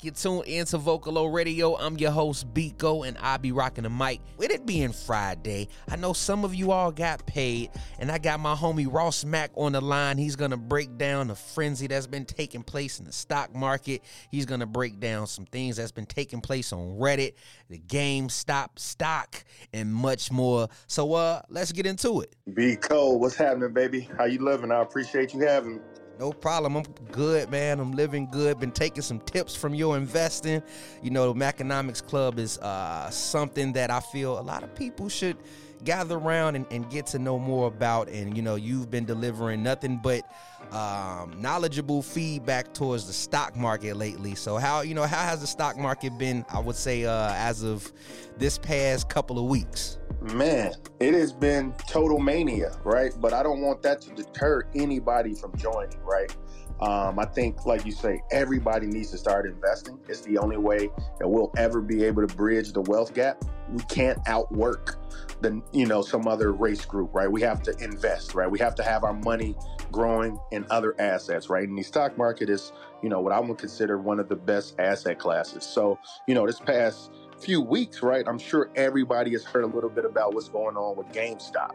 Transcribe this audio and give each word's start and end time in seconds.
Get 0.00 0.16
tuned 0.16 0.46
into 0.46 0.78
Vocalo 0.78 1.30
Radio. 1.30 1.76
I'm 1.76 1.98
your 1.98 2.10
host, 2.10 2.54
Biko, 2.54 3.06
and 3.06 3.18
I'll 3.20 3.36
be 3.36 3.52
rocking 3.52 3.84
the 3.84 3.90
mic. 3.90 4.22
With 4.38 4.50
it 4.50 4.64
being 4.64 4.92
Friday, 4.92 5.68
I 5.90 5.96
know 5.96 6.14
some 6.14 6.42
of 6.42 6.54
you 6.54 6.72
all 6.72 6.90
got 6.90 7.26
paid, 7.26 7.68
and 7.98 8.10
I 8.10 8.16
got 8.16 8.40
my 8.40 8.54
homie 8.54 8.90
Ross 8.90 9.26
Mack 9.26 9.50
on 9.56 9.72
the 9.72 9.80
line. 9.82 10.16
He's 10.16 10.36
gonna 10.36 10.56
break 10.56 10.96
down 10.96 11.28
the 11.28 11.34
frenzy 11.34 11.86
that's 11.86 12.06
been 12.06 12.24
taking 12.24 12.62
place 12.62 12.98
in 12.98 13.04
the 13.04 13.12
stock 13.12 13.54
market. 13.54 14.02
He's 14.30 14.46
gonna 14.46 14.64
break 14.64 15.00
down 15.00 15.26
some 15.26 15.44
things 15.44 15.76
that's 15.76 15.92
been 15.92 16.06
taking 16.06 16.40
place 16.40 16.72
on 16.72 16.98
Reddit, 16.98 17.34
the 17.68 17.78
GameStop 17.78 18.78
stock, 18.78 19.44
and 19.74 19.92
much 19.92 20.32
more. 20.32 20.68
So 20.86 21.12
uh 21.12 21.42
let's 21.50 21.72
get 21.72 21.84
into 21.84 22.22
it. 22.22 22.34
Biko, 22.48 23.18
what's 23.18 23.36
happening, 23.36 23.74
baby? 23.74 24.08
How 24.16 24.24
you 24.24 24.42
living? 24.42 24.72
I 24.72 24.80
appreciate 24.80 25.34
you 25.34 25.40
having 25.40 25.74
me. 25.74 25.80
No 26.20 26.32
problem. 26.32 26.76
I'm 26.76 26.84
good, 27.12 27.50
man. 27.50 27.80
I'm 27.80 27.92
living 27.92 28.28
good. 28.30 28.60
Been 28.60 28.72
taking 28.72 29.00
some 29.00 29.20
tips 29.20 29.56
from 29.56 29.74
your 29.74 29.96
investing. 29.96 30.62
You 31.02 31.10
know, 31.10 31.32
the 31.32 31.34
Maconomics 31.34 32.02
Club 32.02 32.38
is 32.38 32.58
uh, 32.58 33.08
something 33.08 33.72
that 33.72 33.90
I 33.90 34.00
feel 34.00 34.38
a 34.38 34.42
lot 34.42 34.62
of 34.62 34.74
people 34.74 35.08
should 35.08 35.38
gather 35.84 36.16
around 36.16 36.56
and, 36.56 36.66
and, 36.70 36.90
get 36.90 37.06
to 37.06 37.18
know 37.18 37.38
more 37.38 37.68
about. 37.68 38.08
And, 38.08 38.36
you 38.36 38.42
know, 38.42 38.56
you've 38.56 38.90
been 38.90 39.04
delivering 39.04 39.62
nothing 39.62 40.00
but 40.02 40.22
um, 40.72 41.40
knowledgeable 41.40 42.02
feedback 42.02 42.72
towards 42.72 43.06
the 43.06 43.12
stock 43.12 43.56
market 43.56 43.96
lately. 43.96 44.34
So, 44.34 44.56
how, 44.56 44.82
you 44.82 44.94
know, 44.94 45.04
how 45.04 45.22
has 45.22 45.40
the 45.40 45.46
stock 45.46 45.76
market 45.76 46.16
been, 46.18 46.44
I 46.48 46.60
would 46.60 46.76
say, 46.76 47.04
uh, 47.04 47.32
as 47.34 47.62
of 47.62 47.92
this 48.38 48.58
past 48.58 49.08
couple 49.08 49.38
of 49.38 49.46
weeks? 49.46 49.98
Man, 50.20 50.74
it 51.00 51.14
has 51.14 51.32
been 51.32 51.74
total 51.88 52.18
mania, 52.18 52.76
right? 52.84 53.12
But 53.18 53.32
I 53.32 53.42
don't 53.42 53.62
want 53.62 53.82
that 53.82 54.02
to 54.02 54.10
deter 54.10 54.64
anybody 54.74 55.34
from 55.34 55.56
joining, 55.56 55.98
right? 56.02 56.34
Um, 56.80 57.18
I 57.18 57.26
think, 57.26 57.66
like 57.66 57.84
you 57.84 57.92
say, 57.92 58.22
everybody 58.30 58.86
needs 58.86 59.10
to 59.10 59.18
start 59.18 59.46
investing. 59.46 59.98
It's 60.08 60.22
the 60.22 60.38
only 60.38 60.56
way 60.56 60.88
that 61.18 61.28
we'll 61.28 61.52
ever 61.56 61.80
be 61.80 62.04
able 62.04 62.26
to 62.26 62.34
bridge 62.34 62.72
the 62.72 62.80
wealth 62.82 63.14
gap. 63.14 63.44
We 63.70 63.82
can't 63.84 64.18
outwork 64.26 64.96
the, 65.42 65.62
you 65.72 65.86
know, 65.86 66.02
some 66.02 66.26
other 66.26 66.52
race 66.52 66.84
group, 66.84 67.14
right? 67.14 67.30
We 67.30 67.42
have 67.42 67.62
to 67.64 67.76
invest, 67.84 68.34
right? 68.34 68.50
We 68.50 68.58
have 68.60 68.74
to 68.76 68.82
have 68.82 69.04
our 69.04 69.12
money 69.12 69.54
growing 69.92 70.38
in 70.52 70.66
other 70.70 70.94
assets, 70.98 71.50
right? 71.50 71.68
And 71.68 71.76
the 71.76 71.82
stock 71.82 72.16
market 72.16 72.48
is, 72.48 72.72
you 73.02 73.08
know, 73.08 73.20
what 73.20 73.32
I 73.32 73.40
would 73.40 73.58
consider 73.58 73.98
one 73.98 74.18
of 74.18 74.28
the 74.28 74.36
best 74.36 74.74
asset 74.78 75.18
classes. 75.18 75.64
So, 75.64 75.98
you 76.26 76.34
know, 76.34 76.46
this 76.46 76.60
past 76.60 77.10
few 77.40 77.60
weeks, 77.60 78.02
right, 78.02 78.26
I'm 78.26 78.38
sure 78.38 78.70
everybody 78.76 79.32
has 79.32 79.44
heard 79.44 79.64
a 79.64 79.66
little 79.66 79.90
bit 79.90 80.04
about 80.04 80.34
what's 80.34 80.48
going 80.48 80.76
on 80.76 80.96
with 80.96 81.08
GameStop, 81.08 81.74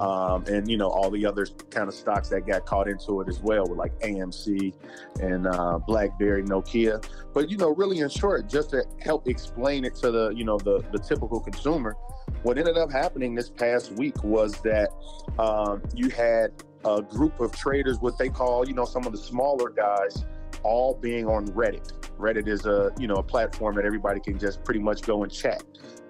um, 0.00 0.44
and 0.46 0.68
you 0.68 0.76
know 0.76 0.88
all 0.88 1.10
the 1.10 1.24
other 1.24 1.46
kind 1.70 1.88
of 1.88 1.94
stocks 1.94 2.28
that 2.30 2.46
got 2.46 2.66
caught 2.66 2.88
into 2.88 3.20
it 3.20 3.28
as 3.28 3.40
well, 3.40 3.66
with 3.66 3.78
like 3.78 3.98
AMC 4.00 4.74
and 5.20 5.46
uh, 5.46 5.78
BlackBerry, 5.78 6.42
Nokia. 6.42 7.04
But 7.32 7.50
you 7.50 7.56
know, 7.56 7.74
really 7.74 8.00
in 8.00 8.08
short, 8.08 8.48
just 8.48 8.70
to 8.70 8.84
help 9.00 9.28
explain 9.28 9.84
it 9.84 9.94
to 9.96 10.10
the 10.10 10.30
you 10.30 10.44
know 10.44 10.58
the 10.58 10.84
the 10.92 10.98
typical 10.98 11.40
consumer, 11.40 11.96
what 12.42 12.58
ended 12.58 12.76
up 12.76 12.90
happening 12.90 13.34
this 13.34 13.48
past 13.48 13.92
week 13.92 14.22
was 14.24 14.60
that 14.62 14.90
um, 15.38 15.82
you 15.94 16.10
had 16.10 16.50
a 16.84 17.00
group 17.00 17.40
of 17.40 17.52
traders, 17.52 18.00
what 18.00 18.18
they 18.18 18.28
call 18.28 18.66
you 18.66 18.74
know 18.74 18.84
some 18.84 19.06
of 19.06 19.12
the 19.12 19.18
smaller 19.18 19.70
guys, 19.70 20.24
all 20.62 20.94
being 20.94 21.26
on 21.26 21.46
Reddit 21.48 21.92
Reddit 22.18 22.48
is 22.48 22.66
a 22.66 22.92
you 22.98 23.06
know 23.06 23.16
a 23.16 23.22
platform 23.22 23.74
that 23.76 23.84
everybody 23.84 24.20
can 24.20 24.38
just 24.38 24.64
pretty 24.64 24.80
much 24.80 25.02
go 25.02 25.22
and 25.22 25.32
chat. 25.32 25.62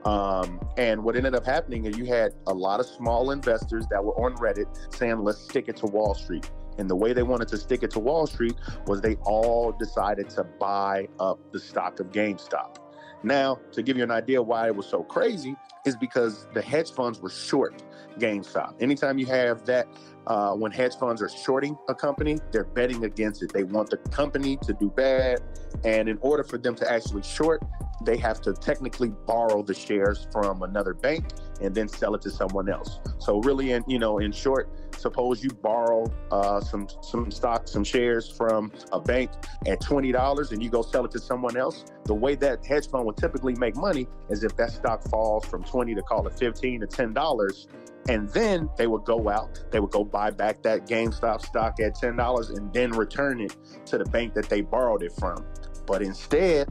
Um, 0.05 0.61
and 0.77 1.03
what 1.03 1.17
ended 1.17 1.35
up 1.35 1.47
happening 1.47 1.87
is 1.87 1.97
you 1.97 2.05
had 2.05 2.33
a 2.47 2.53
lot 2.53 2.79
of 2.79 2.87
small 2.87 3.31
investors 3.31 3.87
that 3.91 4.05
were 4.05 4.15
on 4.23 4.37
Reddit 4.37 4.67
saying, 4.95 5.19
"Let's 5.19 5.39
stick 5.39 5.69
it 5.69 5.77
to 5.79 5.87
Wall 5.87 6.15
Street." 6.15 6.51
And 6.79 6.91
the 6.91 6.97
way 6.97 7.13
they 7.13 7.23
wanted 7.23 7.49
to 7.49 7.57
stick 7.57 7.83
it 7.83 7.91
to 7.93 8.01
Wall 8.01 8.27
Street 8.27 8.57
was 8.87 9.01
they 9.01 9.15
all 9.23 9.73
decided 9.73 10.29
to 10.31 10.45
buy 10.45 11.09
up 11.21 11.39
the 11.53 11.61
stock 11.61 12.01
of 12.01 12.11
GameStop. 12.11 12.77
Now, 13.25 13.59
to 13.73 13.83
give 13.83 13.97
you 13.97 14.03
an 14.03 14.11
idea 14.11 14.43
why 14.43 14.67
it 14.67 14.77
was 14.77 14.87
so 14.87 15.03
crazy, 15.03 15.57
is 15.87 15.97
because 15.97 16.47
the 16.53 16.63
hedge 16.63 16.93
funds 16.93 17.21
were 17.21 17.31
short 17.31 17.83
GameStop. 18.19 18.81
Anytime 18.81 19.19
you 19.19 19.27
have 19.27 19.65
that 19.67 19.89
uh, 20.27 20.53
when 20.53 20.73
hedge 20.73 20.95
funds 20.97 21.21
are 21.21 21.29
shorting 21.29 21.77
a 21.89 21.95
company, 21.95 22.39
they're 22.53 22.65
betting 22.65 23.05
against 23.05 23.43
it. 23.43 23.53
They 23.53 23.65
want 23.65 23.91
the 23.91 23.97
company 23.97 24.57
to 24.59 24.73
do 24.75 24.91
bad. 24.91 25.41
And 25.85 26.09
in 26.09 26.19
order 26.21 26.45
for 26.45 26.59
them 26.59 26.75
to 26.77 26.91
actually 26.91 27.23
short, 27.23 27.63
they 28.05 28.17
have 28.17 28.41
to 28.43 28.53
technically 28.53 29.11
borrow 29.27 29.63
the 29.63 29.75
shares 29.75 30.27
from 30.33 30.63
another 30.63 30.95
bank 30.95 31.27
and 31.61 31.75
then 31.75 31.89
sell 31.89 32.15
it 32.15 32.23
to 32.23 32.31
someone 32.31 32.69
else. 32.69 33.01
So 33.19 33.39
really, 33.41 33.73
in 33.73 33.85
you 33.87 33.99
know, 33.99 34.19
in 34.19 34.33
short, 34.33 34.69
suppose 34.97 35.43
you 35.43 35.51
borrow 35.51 36.13
uh, 36.31 36.61
some 36.61 36.89
some 37.03 37.31
stock, 37.31 37.69
some 37.69 37.85
shares 37.85 38.29
from 38.29 38.73
a 38.93 39.01
bank 39.01 39.31
at 39.67 39.81
twenty 39.81 40.13
dollars, 40.13 40.53
and 40.53 40.63
you 40.63 40.71
go 40.71 40.83
sell 40.83 41.05
it 41.05 41.11
to 41.13 41.19
someone 41.19 41.57
else. 41.57 41.85
The 42.05 42.15
way 42.15 42.35
that 42.37 42.65
hedge 42.65 42.89
fund 42.89 43.07
would 43.07 43.17
typically 43.17 43.55
make 43.55 43.77
money 43.77 44.07
is 44.31 44.45
if 44.45 44.57
that 44.57 44.71
stock 44.71 45.03
falls 45.09 45.45
from 45.47 45.65
twenty 45.65 45.95
to 45.95 46.03
call 46.03 46.27
it 46.27 46.39
fifteen 46.39 46.81
to 46.81 46.87
ten 46.87 47.13
dollars 47.13 47.69
and 48.09 48.29
then 48.31 48.69
they 48.77 48.87
would 48.87 49.05
go 49.05 49.29
out, 49.29 49.65
they 49.71 49.81
would 49.81 49.91
go 49.91 50.05
buy 50.05 50.31
back 50.31 50.63
that 50.63 50.87
GameStop 50.87 51.41
stock 51.41 51.81
at 51.81 51.97
$10 51.97 52.57
and 52.57 52.73
then 52.73 52.91
return 52.91 53.41
it 53.41 53.57
to 53.87 53.99
the 53.99 54.05
bank 54.05 54.35
that 54.35 54.49
they 54.49 54.61
borrowed 54.61 55.03
it 55.03 55.13
from. 55.13 55.45
But 55.87 56.03
instead, 56.03 56.69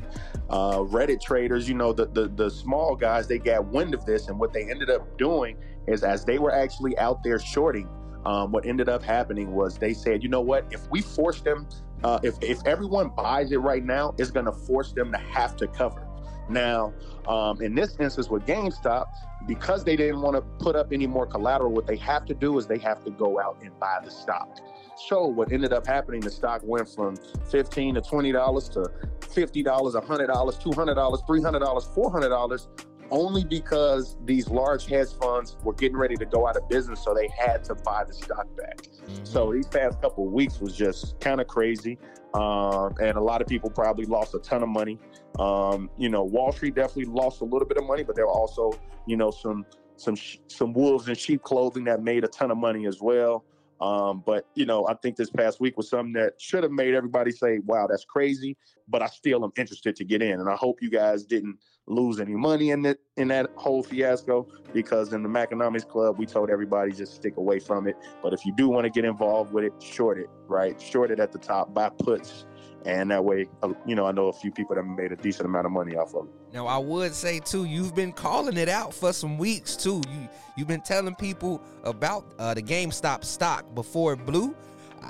uh, 0.50 0.80
Reddit 0.80 1.22
traders, 1.22 1.68
you 1.68 1.76
know, 1.76 1.94
the, 1.94 2.08
the, 2.08 2.28
the 2.28 2.50
small 2.50 2.96
guys, 2.96 3.28
they 3.28 3.40
got 3.40 3.66
wind 3.66 3.94
of 3.94 4.06
this. 4.06 4.28
And 4.28 4.40
what 4.40 4.54
they 4.54 4.70
ended 4.70 4.90
up 4.90 5.18
doing 5.18 5.58
is 5.88 6.04
as 6.04 6.26
they 6.26 6.40
were 6.40 6.54
actually 6.54 6.98
out 6.98 7.24
there 7.24 7.40
shorting, 7.40 7.90
um, 8.26 8.52
what 8.52 8.66
ended 8.66 8.90
up 8.90 9.04
happening 9.04 9.52
was 9.52 9.78
they 9.78 9.94
said, 9.94 10.24
you 10.24 10.30
know 10.30 10.42
what, 10.42 10.66
if 10.72 10.90
we 10.90 11.02
force 11.02 11.42
them, 11.42 11.68
uh, 12.04 12.20
if, 12.24 12.36
if 12.42 12.66
everyone 12.66 13.10
buys 13.10 13.52
it 13.52 13.58
right 13.58 13.84
now, 13.84 14.14
it's 14.18 14.32
going 14.32 14.46
to 14.46 14.52
force 14.52 14.92
them 14.94 15.12
to 15.12 15.18
have 15.18 15.56
to 15.58 15.68
cover. 15.68 16.08
Now, 16.50 16.94
um, 17.28 17.62
in 17.62 17.74
this 17.74 17.96
instance 18.00 18.30
with 18.30 18.46
GameStop, 18.46 19.06
because 19.48 19.84
they 19.84 19.96
didn't 19.96 20.22
want 20.22 20.36
to 20.36 20.42
put 20.64 20.76
up 20.76 20.92
any 20.92 21.08
more 21.08 21.26
collateral, 21.26 21.72
what 21.72 21.88
they 21.88 21.98
have 21.98 22.26
to 22.26 22.34
do 22.34 22.58
is 22.58 22.68
they 22.68 22.78
have 22.80 23.04
to 23.06 23.12
go 23.12 23.40
out 23.40 23.58
and 23.62 23.78
buy 23.80 24.00
the 24.04 24.12
stock. 24.12 24.60
So 25.08 25.26
what 25.26 25.52
ended 25.52 25.74
up 25.74 25.88
happening, 25.88 26.22
the 26.22 26.30
stock 26.30 26.62
went 26.64 26.88
from 26.88 27.18
fifteen 27.50 27.96
to 27.96 28.02
twenty 28.02 28.32
dollars 28.32 28.70
to 28.70 28.90
fifty 29.34 29.64
dollars, 29.64 29.96
hundred 29.96 30.28
dollars, 30.28 30.58
two 30.58 30.72
hundred 30.72 30.96
dollars, 30.96 31.22
three 31.26 31.42
hundred 31.42 31.60
dollars, 31.60 31.86
four 31.96 32.12
hundred 32.12 32.30
dollars, 32.30 32.68
only 33.12 33.44
because 33.44 34.18
these 34.26 34.48
large 34.48 34.86
hedge 34.86 35.14
funds 35.22 35.58
were 35.64 35.74
getting 35.74 35.98
ready 35.98 36.16
to 36.16 36.26
go 36.26 36.48
out 36.48 36.58
of 36.58 36.68
business, 36.70 37.04
so 37.04 37.14
they 37.14 37.30
had 37.38 37.64
to 37.66 37.76
buy 37.76 38.04
the 38.04 38.14
stock 38.14 38.48
back. 38.56 38.78
Mm-hmm. 38.78 39.26
So 39.26 39.52
these 39.52 39.68
past 39.68 40.02
couple 40.02 40.26
of 40.26 40.34
weeks 40.34 40.60
was 40.60 40.76
just 40.76 41.20
kind 41.20 41.42
of 41.42 41.48
crazy, 41.48 41.98
um, 42.34 42.94
and 43.02 43.18
a 43.18 43.22
lot 43.22 43.42
of 43.42 43.48
people 43.48 43.70
probably 43.70 44.06
lost 44.06 44.34
a 44.34 44.40
ton 44.40 44.64
of 44.64 44.70
money. 44.70 45.00
Um, 45.40 45.90
you 45.98 46.10
know, 46.10 46.24
Wall 46.24 46.52
Street 46.52 46.76
definitely 46.76 47.14
lost 47.14 47.42
a 47.42 47.46
little 47.46 47.68
bit 47.68 47.78
of 47.78 47.86
money, 47.86 48.04
but 48.04 48.16
there 48.16 48.26
were 48.26 48.34
also, 48.34 48.72
you 49.06 49.18
know, 49.18 49.32
some 49.32 49.66
some 49.96 50.16
some 50.48 50.74
wolves 50.74 51.08
in 51.08 51.16
sheep 51.16 51.44
clothing 51.44 51.84
that 51.86 52.04
made 52.04 52.24
a 52.24 52.28
ton 52.28 52.52
of 52.52 52.58
money 52.58 52.88
as 52.88 53.02
well. 53.02 53.46
Um, 53.82 54.24
but 54.26 54.46
you 54.56 54.66
know, 54.66 54.88
I 54.88 54.94
think 54.96 55.16
this 55.16 55.30
past 55.30 55.60
week 55.60 55.78
was 55.78 55.90
something 55.90 56.14
that 56.14 56.40
should 56.40 56.64
have 56.64 56.72
made 56.72 56.94
everybody 56.94 57.32
say, 57.32 57.60
"Wow, 57.60 57.88
that's 57.88 58.06
crazy." 58.06 58.58
But 58.88 59.02
I 59.02 59.08
still 59.08 59.44
am 59.44 59.52
interested 59.58 59.96
to 59.96 60.04
get 60.04 60.22
in, 60.22 60.40
and 60.40 60.50
I 60.50 60.56
hope 60.56 60.82
you 60.82 60.90
guys 60.90 61.26
didn't 61.26 61.58
lose 61.86 62.20
any 62.20 62.34
money 62.34 62.70
in 62.72 62.86
it 62.86 63.00
in 63.18 63.28
that 63.28 63.50
whole 63.56 63.84
fiasco 63.84 64.48
because 64.74 65.12
in 65.12 65.22
the 65.22 65.30
Maconomics 65.30 65.84
Club 65.84 66.18
we 66.18 66.26
told 66.26 66.50
everybody 66.50 66.94
just 66.94 67.16
stick 67.16 67.36
away 67.38 67.60
from 67.60 67.88
it. 67.88 67.98
But 68.22 68.34
if 68.34 68.46
you 68.46 68.54
do 68.56 68.70
want 68.70 68.86
to 68.86 68.90
get 68.90 69.04
involved 69.04 69.52
with 69.52 69.66
it, 69.66 69.74
short 69.82 70.18
it, 70.18 70.30
right? 70.48 70.80
Short 70.82 71.12
it 71.12 71.20
at 71.20 71.32
the 71.32 71.40
top, 71.40 71.74
buy 71.74 71.90
puts 71.90 72.46
and 72.86 73.12
that 73.12 73.24
way, 73.24 73.48
uh, 73.62 73.74
you 73.86 73.96
know, 73.96 74.06
I 74.06 74.12
know 74.12 74.28
a 74.28 74.34
few 74.34 74.52
people 74.52 74.76
that 74.76 74.84
made 74.84 75.12
a 75.12 75.16
decent 75.16 75.46
amount 75.46 75.66
of 75.66 75.72
money 75.72 75.96
off 75.96 76.14
of 76.16 76.26
it. 76.26 76.32
Now, 76.54 76.68
I 76.68 76.78
would 76.78 77.14
say 77.14 77.40
too, 77.40 77.66
you've 77.66 77.96
been 77.96 78.12
calling 78.12 78.58
it 78.58 78.70
out 78.70 78.94
for 78.94 79.14
some 79.14 79.38
weeks 79.38 79.76
too. 79.76 80.02
You 80.10 80.28
you've 80.58 80.68
been 80.68 80.82
telling 80.82 81.16
people 81.16 81.62
about 81.84 82.26
uh, 82.40 82.54
the 82.54 82.62
GameStop 82.62 83.24
stock 83.24 83.74
before 83.74 84.14
it 84.14 84.26
blew. 84.26 84.56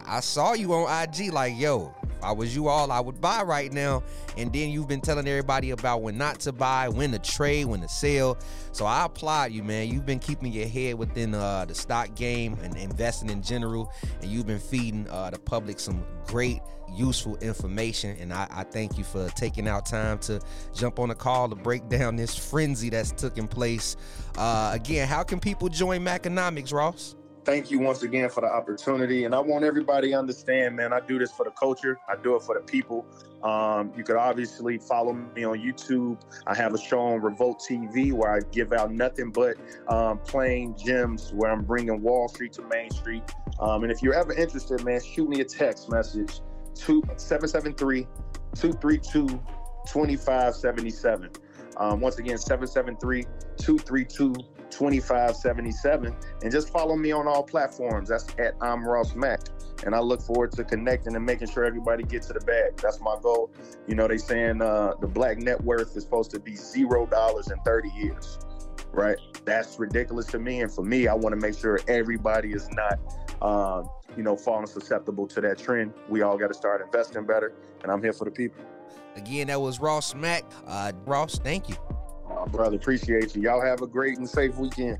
I 0.06 0.20
saw 0.22 0.54
you 0.54 0.74
on 0.74 1.04
IG 1.04 1.32
like, 1.32 1.58
yo, 1.58 1.94
I 2.24 2.32
was 2.32 2.56
you 2.56 2.68
all, 2.68 2.92
I 2.92 3.00
would 3.00 3.22
buy 3.22 3.44
right 3.44 3.72
now. 3.72 4.04
And 4.38 4.52
then 4.52 4.70
you've 4.70 4.88
been 4.88 5.02
telling 5.02 5.28
everybody 5.28 5.72
about 5.72 6.02
when 6.02 6.18
not 6.18 6.40
to 6.42 6.52
buy, 6.52 6.90
when 6.90 7.12
to 7.12 7.20
trade, 7.20 7.66
when 7.66 7.82
to 7.82 7.90
sell. 7.90 8.38
So 8.72 8.86
I 8.86 9.06
applaud 9.06 9.52
you, 9.52 9.64
man. 9.64 9.90
You've 9.90 10.06
been 10.06 10.20
keeping 10.20 10.52
your 10.52 10.68
head 10.68 10.96
within 10.96 11.36
uh, 11.36 11.66
the 11.66 11.76
stock 11.76 12.16
game 12.16 12.58
and 12.64 12.76
investing 12.78 13.30
in 13.30 13.42
general, 13.44 13.92
and 14.22 14.32
you've 14.32 14.48
been 14.48 14.60
feeding 14.60 15.08
uh, 15.10 15.30
the 15.30 15.40
public 15.40 15.80
some 15.80 16.04
great 16.26 16.62
useful 16.96 17.38
information. 17.38 18.16
And 18.20 18.34
I, 18.34 18.48
I, 18.52 18.64
thank 18.64 18.98
you 18.98 19.04
for 19.04 19.30
taking 19.30 19.68
out 19.68 19.86
time 19.86 20.20
to 20.20 20.40
jump 20.74 21.00
on 21.00 21.12
a 21.12 21.16
call 21.16 21.50
to 21.50 21.56
break 21.56 21.88
down 21.90 22.16
this 22.16 22.36
frenzy 22.36 22.90
that's 22.90 23.12
taking 23.12 23.48
place. 23.48 23.96
Uh, 24.38 24.72
again, 24.74 25.08
how 25.08 25.24
can 25.24 25.40
people 25.40 25.70
join 25.70 26.04
Maconomics, 26.04 26.72
Ross? 26.72 27.16
Thank 27.46 27.70
you 27.70 27.80
once 27.80 28.04
again 28.04 28.30
for 28.30 28.40
the 28.40 28.48
opportunity. 28.48 29.26
And 29.26 29.36
I 29.36 29.40
want 29.40 29.66
everybody 29.66 30.12
to 30.12 30.14
understand, 30.14 30.78
man, 30.78 30.94
I 30.94 31.02
do 31.02 31.20
this 31.20 31.32
for 31.32 31.44
the 31.44 31.52
culture. 31.52 32.00
I 32.08 32.16
do 32.16 32.38
it 32.38 32.42
for 32.42 32.56
the 32.56 32.62
people. 32.62 33.06
Um, 33.44 33.92
you 33.98 34.06
could 34.06 34.16
obviously 34.16 34.78
follow 34.78 35.12
me 35.12 35.44
on 35.44 35.60
YouTube. 35.60 36.22
I 36.48 36.56
have 36.56 36.74
a 36.74 36.78
show 36.78 37.02
on 37.02 37.22
Revolt 37.22 37.62
TV 37.70 38.14
where 38.14 38.32
I 38.32 38.40
give 38.54 38.72
out 38.72 38.94
nothing 38.94 39.32
but 39.32 39.58
um, 39.90 40.20
plain 40.20 40.74
gems 40.78 41.34
where 41.34 41.52
I'm 41.52 41.64
bringing 41.64 42.02
Wall 42.02 42.30
Street 42.30 42.54
to 42.54 42.62
Main 42.62 42.90
Street. 42.92 43.24
Um, 43.60 43.84
and 43.84 43.92
if 43.92 44.02
you're 44.02 44.14
ever 44.14 44.32
interested, 44.32 44.82
man, 44.86 45.02
shoot 45.02 45.28
me 45.28 45.42
a 45.42 45.46
text 45.46 45.90
message 45.90 46.40
773 46.76 48.08
232 48.56 49.28
2577. 49.86 51.30
Um, 51.76 52.00
once 52.00 52.20
again, 52.20 52.38
773 52.38 53.24
232 53.58 54.34
2577. 54.74 56.16
And 56.42 56.52
just 56.52 56.70
follow 56.70 56.96
me 56.96 57.12
on 57.12 57.28
all 57.28 57.44
platforms. 57.44 58.10
That's 58.10 58.28
at 58.40 58.56
I'm 58.62 58.86
Ross 58.86 59.16
Mack. 59.16 59.42
And 59.86 59.94
I 59.94 60.00
look 60.00 60.22
forward 60.22 60.52
to 60.54 60.64
connecting 60.64 61.16
and 61.16 61.26
making 61.26 61.50
sure 61.50 61.66
everybody 61.66 62.04
gets 62.04 62.28
to 62.28 62.34
the 62.34 62.40
bag. 62.40 62.78
That's 62.78 63.00
my 63.02 63.16
goal. 63.22 63.52
You 63.88 63.96
know, 63.96 64.08
they 64.08 64.18
saying 64.18 64.62
uh, 64.62 64.94
the 65.00 65.08
black 65.08 65.38
net 65.38 65.62
worth 65.64 65.96
is 65.96 66.04
supposed 66.04 66.32
to 66.32 66.40
be 66.40 66.56
zero 66.56 67.06
dollars 67.06 67.52
in 67.52 67.60
30 67.60 67.90
years, 67.90 68.40
right? 68.92 69.18
That's 69.46 69.78
ridiculous 69.78 70.26
to 70.28 70.40
me. 70.40 70.62
And 70.62 70.72
for 70.72 70.84
me, 70.84 71.08
I 71.08 71.14
want 71.14 71.34
to 71.34 71.40
make 71.40 71.58
sure 71.58 71.80
everybody 71.88 72.54
is 72.54 72.70
not, 72.72 73.00
um, 73.42 73.90
you 74.16 74.24
know, 74.24 74.38
falling 74.38 74.68
susceptible 74.68 75.28
to 75.28 75.42
that 75.42 75.58
trend. 75.58 75.94
We 76.08 76.22
all 76.22 76.38
got 76.38 76.48
to 76.48 76.54
start 76.54 76.82
investing 76.82 77.26
better. 77.26 77.54
And 77.84 77.92
I'm 77.92 78.02
here 78.02 78.14
for 78.14 78.26
the 78.26 78.32
people. 78.32 78.64
Again, 79.16 79.48
that 79.48 79.60
was 79.60 79.80
Ross 79.80 80.16
Mack. 80.16 80.44
Uh, 80.66 80.94
Ross, 81.06 81.38
thank 81.38 81.70
you. 81.70 81.76
Brother, 82.52 82.76
appreciate 82.76 83.36
you. 83.36 83.44
Y'all 83.44 83.62
have 83.62 83.82
a 83.82 83.88
great 83.88 84.18
and 84.18 84.30
safe 84.30 84.56
weekend. 84.58 85.00